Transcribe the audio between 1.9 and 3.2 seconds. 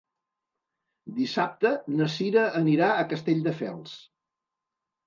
na Cira anirà a